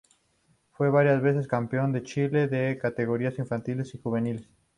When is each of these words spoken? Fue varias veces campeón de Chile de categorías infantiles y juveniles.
Fue 0.71 0.89
varias 0.89 1.21
veces 1.21 1.47
campeón 1.47 1.91
de 1.91 2.01
Chile 2.01 2.47
de 2.47 2.79
categorías 2.79 3.37
infantiles 3.37 3.93
y 3.93 3.99
juveniles. 3.99 4.49